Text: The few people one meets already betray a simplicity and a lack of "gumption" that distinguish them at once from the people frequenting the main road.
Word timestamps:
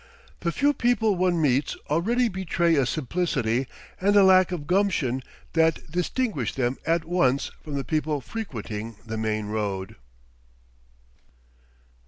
The 0.39 0.51
few 0.51 0.73
people 0.73 1.15
one 1.15 1.39
meets 1.39 1.77
already 1.87 2.27
betray 2.27 2.73
a 2.73 2.87
simplicity 2.87 3.67
and 3.99 4.15
a 4.15 4.23
lack 4.23 4.51
of 4.51 4.65
"gumption" 4.65 5.21
that 5.53 5.91
distinguish 5.91 6.55
them 6.55 6.77
at 6.87 7.05
once 7.05 7.51
from 7.63 7.75
the 7.75 7.83
people 7.83 8.19
frequenting 8.19 8.95
the 9.05 9.15
main 9.19 9.45
road. 9.45 9.97